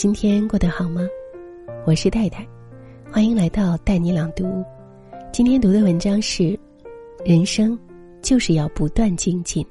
[0.00, 1.06] 今天过得好吗？
[1.84, 2.48] 我是戴戴，
[3.12, 4.64] 欢迎来到带你朗读。
[5.30, 6.58] 今天读的文章是：
[7.22, 7.78] 人生
[8.22, 9.62] 就是要不断精进。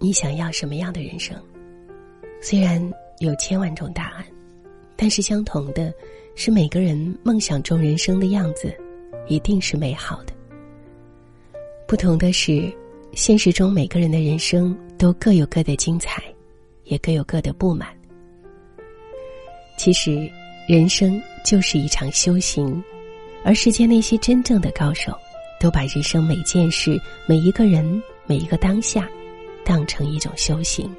[0.00, 1.40] 你想要什么样的人生？
[2.40, 4.24] 虽然有千万种答案，
[4.96, 5.94] 但是相同的
[6.34, 8.74] 是，每个人梦想中人生的样子
[9.28, 10.32] 一定是美好的。
[11.86, 12.76] 不同的是，
[13.12, 16.22] 现实中每个人的人生都各有各的精彩，
[16.84, 17.88] 也各有各的不满。
[19.76, 20.30] 其实，
[20.68, 22.82] 人生就是一场修行，
[23.44, 25.12] 而世间那些真正的高手，
[25.60, 29.08] 都把人生每件事、每一个人、每一个当下。
[29.64, 30.90] 当成一种修行，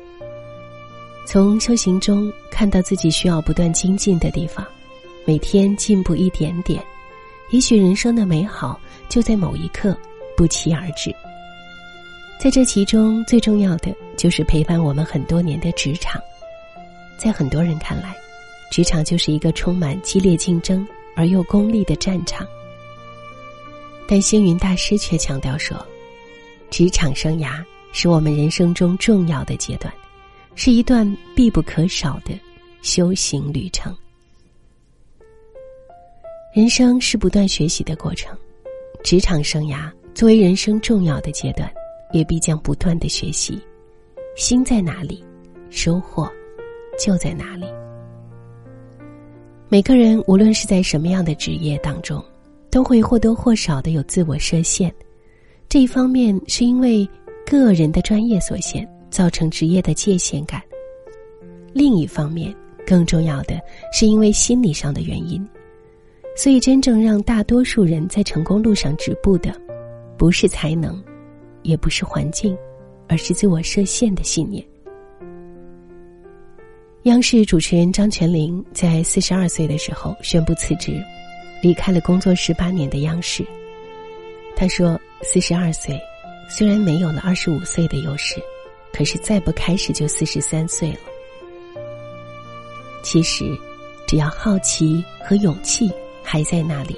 [1.25, 4.63] 从修行中看到自己需要不断精进的地方，
[5.25, 6.79] 每天进步一点点，
[7.49, 9.97] 也许人生的美好就在某一刻
[10.37, 11.11] 不期而至。
[12.39, 16.21] 在这其中，最重要的就是陪伴我们很多年的职场。
[17.17, 18.15] 在很多人看来，
[18.71, 20.87] 职场就是一个充满激烈竞争
[21.17, 22.47] 而又功利的战场。
[24.07, 25.85] 但星云大师却强调说，
[26.71, 27.63] 职场生涯。
[27.91, 29.91] 是我们人生中重要的阶段，
[30.53, 32.39] 是一段必不可少的
[32.83, 33.91] 修行旅程。
[36.53, 38.37] 人生是不断学习的过程，
[39.03, 41.67] 职场生涯作为人生重要的阶段，
[42.11, 43.59] 也必将不断的学习。
[44.35, 45.23] 心在哪里，
[45.69, 46.29] 收获
[46.97, 47.65] 就在哪里。
[49.67, 52.23] 每个人无论是在什么样的职业当中，
[52.69, 54.93] 都会或多或少的有自我设限。
[55.67, 57.09] 这一方面是因为。
[57.45, 60.61] 个人的专业所限，造成职业的界限感。
[61.73, 63.59] 另一方面，更重要的
[63.91, 65.43] 是因为心理上的原因。
[66.37, 69.51] 所以，真正让大多数人在成功路上止步的，
[70.15, 71.03] 不是才能，
[71.63, 72.57] 也不是环境，
[73.07, 74.65] 而是自我设限的信念。
[77.03, 81.01] 央视主持人张泉灵在四十二岁的时候宣布辞职，
[81.61, 83.45] 离开了工作十八年的央视。
[84.55, 85.99] 他说：“四十二岁。”
[86.51, 88.41] 虽然没有了二十五岁的优势，
[88.91, 90.99] 可是再不开始就四十三岁了。
[93.03, 93.45] 其实，
[94.07, 95.91] 只要好奇和勇气
[96.23, 96.95] 还在那里，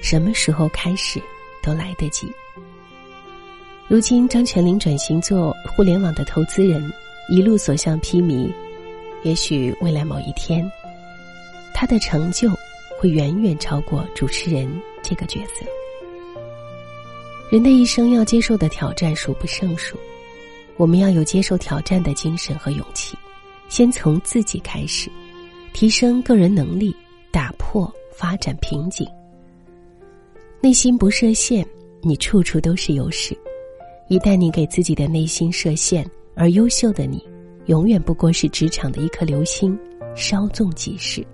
[0.00, 1.20] 什么时候开始
[1.60, 2.32] 都来得及。
[3.92, 6.90] 如今，张泉灵转型做互联网的投资人，
[7.28, 8.50] 一路所向披靡。
[9.22, 10.66] 也许未来某一天，
[11.74, 12.48] 他的成就
[12.98, 14.66] 会远远超过主持人
[15.02, 15.66] 这个角色。
[17.50, 19.98] 人的一生要接受的挑战数不胜数，
[20.78, 23.14] 我们要有接受挑战的精神和勇气，
[23.68, 25.10] 先从自己开始，
[25.74, 26.96] 提升个人能力，
[27.30, 29.06] 打破发展瓶颈。
[30.62, 31.62] 内心不设限，
[32.00, 33.34] 你处处都是优势；
[34.08, 36.04] 一旦你给自己的内心设限，
[36.34, 37.26] 而优秀的你，
[37.66, 39.78] 永远不过是职场的一颗流星，
[40.14, 41.24] 稍纵即逝。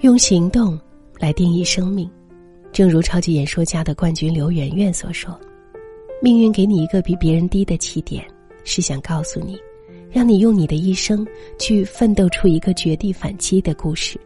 [0.00, 0.78] 用行动
[1.18, 2.10] 来定义生命。
[2.72, 5.38] 正如超级演说家的冠军刘媛媛所说
[6.22, 8.24] ：“命运给你一个比别人低的起点，
[8.62, 9.58] 是想告诉你，
[10.08, 11.26] 让你用你的一生
[11.58, 14.20] 去奋斗出一个绝地反击的故事。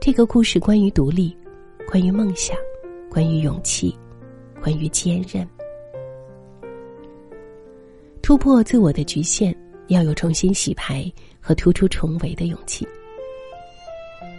[0.00, 1.34] 这个故事关于独立，
[1.88, 2.56] 关于梦想，
[3.08, 3.96] 关于勇气，
[4.62, 5.46] 关于坚韧。
[8.22, 9.54] 突破自我的局限，
[9.88, 12.86] 要有重新洗牌和突出重围的勇气。”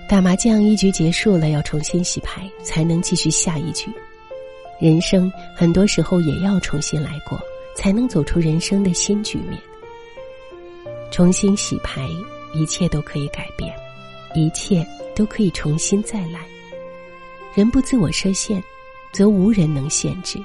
[0.08, 3.92] 打麻将一局结束了，要重新洗牌，才能继续下一局。
[4.80, 7.40] 人生很多时候也要重新来过，
[7.76, 9.60] 才能走出人生的新局面。
[11.10, 12.08] 重新洗牌，
[12.54, 13.74] 一切都可以改变，
[14.36, 14.86] 一切
[15.16, 16.42] 都可以重新再来。
[17.56, 18.62] 人不自我设限，
[19.14, 20.38] 则无人能限制。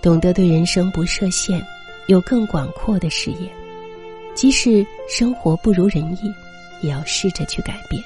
[0.00, 1.62] 懂得对人生不设限，
[2.06, 3.52] 有更广阔的视野。
[4.34, 6.32] 即使生活不如人意，
[6.80, 8.02] 也要试着去改变。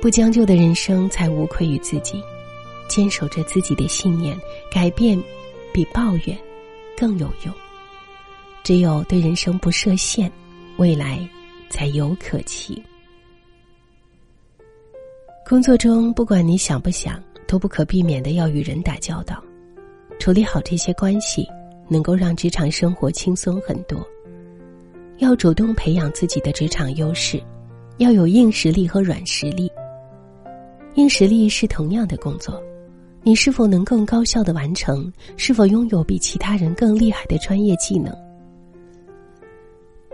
[0.00, 2.22] 不将就的人生才无愧于自己，
[2.86, 4.38] 坚守着自己的信念，
[4.70, 5.20] 改变
[5.72, 6.38] 比抱怨
[6.96, 7.54] 更有用。
[8.62, 10.30] 只有对人生不设限，
[10.76, 11.26] 未来
[11.70, 12.80] 才有可期。
[15.48, 19.42] 工作中，不管你想不想，都不可避免的要与人打交道，
[20.18, 21.48] 处理好这些关系，
[21.88, 24.06] 能够让职场生活轻松很多。
[25.18, 27.42] 要主动培养自己的职场优势，
[27.98, 29.70] 要有硬实力和软实力。
[30.96, 32.62] 硬实力是同样的工作，
[33.22, 35.12] 你是否能更高效的完成？
[35.36, 38.14] 是否拥有比其他人更厉害的专业技能？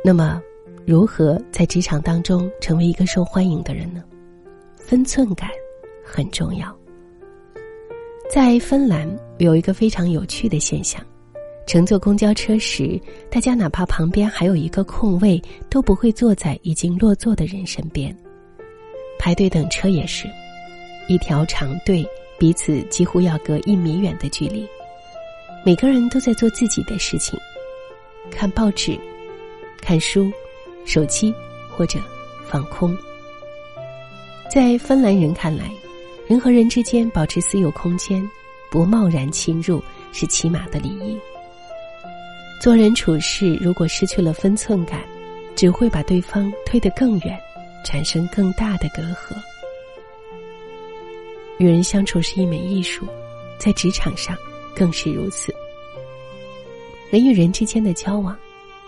[0.05, 0.43] 那么，
[0.85, 4.03] 如何在职场当中成为一个受欢迎的人呢？
[4.77, 5.49] 分寸感
[6.05, 6.77] 很重要。
[8.33, 9.07] 在芬兰
[9.37, 11.05] 有一个非常有趣的现象：
[11.67, 12.99] 乘坐公交车时，
[13.31, 15.39] 大家哪怕旁边还有一个空位，
[15.69, 18.17] 都不会坐在已经落座的人身边。
[19.19, 20.27] 排队等车也是，
[21.09, 22.03] 一条长队，
[22.39, 24.67] 彼此几乎要隔一米远的距离。
[25.63, 27.39] 每个人都在做自己的事情，
[28.31, 28.99] 看报纸、
[29.83, 30.33] 看书、
[30.87, 31.35] 手机
[31.69, 31.99] 或者
[32.49, 32.97] 放空。
[34.51, 35.71] 在芬兰人看来，
[36.27, 38.23] 人和人之间保持私有空间，
[38.71, 39.83] 不贸然侵入
[40.13, 41.19] 是起码的礼仪。
[42.61, 45.03] 做人处事如果失去了分寸感，
[45.57, 47.39] 只会把对方推得更远，
[47.85, 49.37] 产生更大的隔阂。
[51.59, 53.07] 与人相处是一门艺术，
[53.59, 54.37] 在职场上。
[54.75, 55.55] 更是如此。
[57.11, 58.35] 人与人之间的交往，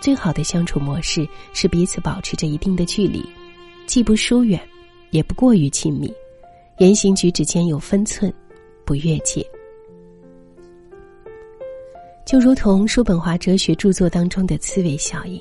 [0.01, 3.23] 最好的相处模式是彼此保持着一定的距离，
[3.85, 4.59] 既不疏远，
[5.11, 6.11] 也不过于亲密，
[6.79, 8.33] 言行举止间有分寸，
[8.85, 9.47] 不越界。
[12.27, 15.41] 就如同叔本华哲学著作当中的刺猬效应，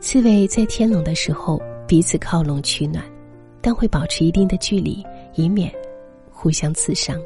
[0.00, 3.04] 刺猬在天冷的时候彼此靠拢取暖，
[3.60, 5.72] 但会保持一定的距离，以免
[6.32, 7.16] 互相刺伤。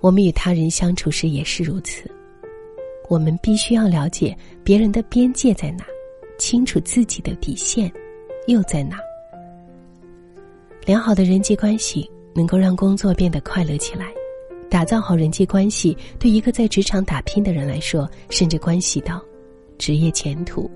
[0.00, 2.10] 我们与他人相处时也是如此，
[3.10, 4.34] 我们必须要了解
[4.64, 5.84] 别人的边界在哪，
[6.38, 7.92] 清楚自己的底线
[8.46, 8.98] 又在哪。
[10.86, 14.06] 良好的人际关系能够让工作变得快乐起来，
[14.70, 19.20] 打造好人际关系对一个在职场打拼的人来说，甚至关系到
[19.78, 20.70] 职业前途。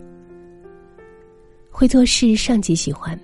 [1.70, 3.16] 会做事，上级喜欢；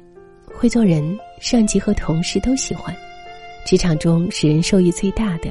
[0.55, 2.95] 会做人，上级和同事都喜欢。
[3.67, 5.51] 职场中使人受益最大的。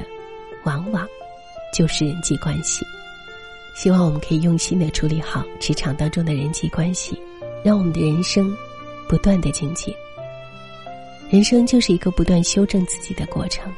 [0.64, 1.06] 往往
[1.72, 2.84] 就是人际关系。
[3.76, 7.20] 希望我们可以用心的处理好职场当中的人际关系，
[7.62, 8.56] 让我们的人生
[9.06, 9.94] 不断的精进。
[11.28, 13.72] 人生就是一个不断修正自己的过程，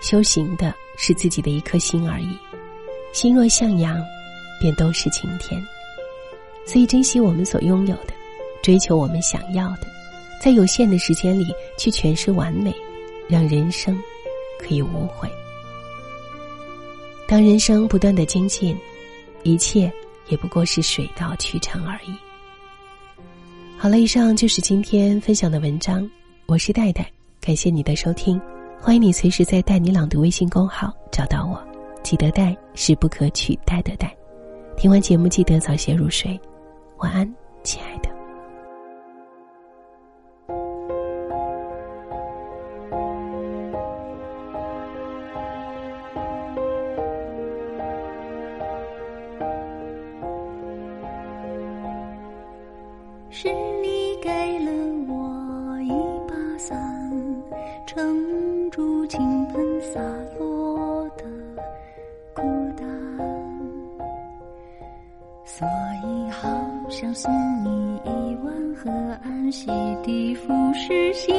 [0.00, 2.36] 修行的是自己的一颗心而已。
[3.12, 4.02] 心若向阳，
[4.58, 5.62] 便都是晴天。
[6.64, 8.14] 所以，珍惜我们所拥有的，
[8.62, 9.86] 追求我们想要的，
[10.42, 11.46] 在有限的时间里
[11.76, 12.74] 去诠释完美，
[13.28, 13.94] 让人生
[14.58, 15.28] 可以无悔。
[17.28, 18.74] 当人生不断的精进，
[19.42, 19.92] 一切
[20.28, 22.14] 也不过是水到渠成而已。
[23.76, 26.08] 好了，以上就是今天分享的文章。
[26.46, 27.10] 我是戴戴，
[27.40, 28.38] 感谢你的收听，
[28.78, 31.58] 欢迎你随时在“带你朗读”微信公号找到我。
[32.02, 34.14] 记得“带”是不可取代的“带”。
[34.76, 36.38] 听完节目记得早些入睡，
[36.98, 38.10] 晚安，亲爱的。
[53.30, 53.48] 是
[53.80, 54.28] 你给
[54.58, 54.71] 了
[56.62, 56.78] 伞，
[57.88, 60.00] 撑住倾盆洒
[60.38, 61.24] 落的
[62.32, 62.42] 孤
[62.76, 62.86] 单，
[65.44, 65.66] 所
[66.04, 66.48] 以好
[66.88, 67.32] 想送
[67.64, 68.90] 你一碗河
[69.24, 69.66] 岸洗
[70.04, 71.34] 涤腐蚀心。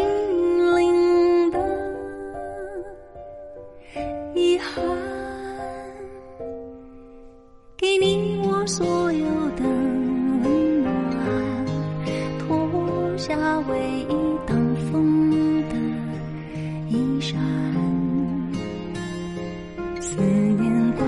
[20.15, 21.03] 思念刮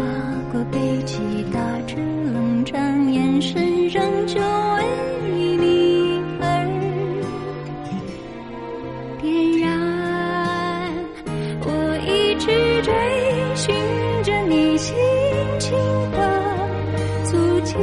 [0.51, 1.19] 过背脊，
[1.53, 1.95] 打着
[2.33, 4.83] 冷战，眼神仍旧为
[5.59, 6.43] 你而
[9.21, 9.69] 点燃。
[11.62, 11.69] 我
[12.03, 12.47] 一直
[12.81, 12.91] 追
[13.53, 13.75] 寻
[14.24, 14.95] 着你心
[15.59, 15.77] 情
[16.12, 16.17] 的
[17.25, 17.75] 足迹，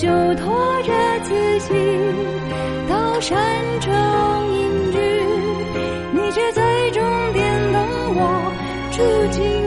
[0.00, 0.90] 就拖着。
[1.22, 1.74] 自己
[2.88, 3.38] 到山
[3.80, 3.92] 中
[4.52, 4.98] 隐居，
[6.12, 7.02] 你却在终
[7.32, 7.80] 点等
[8.16, 8.52] 我，
[8.90, 8.98] 住
[9.30, 9.59] 进。